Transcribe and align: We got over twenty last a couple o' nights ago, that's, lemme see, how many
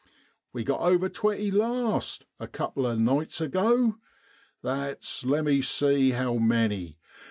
We 0.51 0.63
got 0.63 0.79
over 0.79 1.09
twenty 1.09 1.51
last 1.51 2.25
a 2.39 2.47
couple 2.47 2.87
o' 2.87 2.95
nights 2.95 3.39
ago, 3.39 3.97
that's, 4.63 5.23
lemme 5.23 5.61
see, 5.61 6.09
how 6.09 6.37
many 6.39 6.97